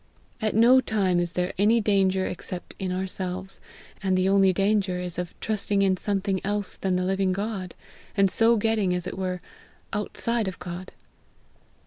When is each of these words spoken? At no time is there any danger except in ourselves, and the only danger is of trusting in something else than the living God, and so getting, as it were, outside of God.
At 0.41 0.55
no 0.55 0.81
time 0.81 1.19
is 1.19 1.33
there 1.33 1.53
any 1.59 1.79
danger 1.79 2.25
except 2.25 2.73
in 2.79 2.91
ourselves, 2.91 3.61
and 4.01 4.17
the 4.17 4.27
only 4.29 4.51
danger 4.51 4.99
is 4.99 5.19
of 5.19 5.39
trusting 5.39 5.83
in 5.83 5.95
something 5.95 6.43
else 6.43 6.75
than 6.75 6.95
the 6.95 7.05
living 7.05 7.33
God, 7.33 7.75
and 8.17 8.27
so 8.27 8.55
getting, 8.57 8.95
as 8.95 9.05
it 9.05 9.15
were, 9.15 9.41
outside 9.93 10.47
of 10.47 10.57
God. 10.57 10.91